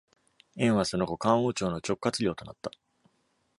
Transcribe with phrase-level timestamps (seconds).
[0.55, 2.71] 燕はその後、漢王朝の直轄領となった。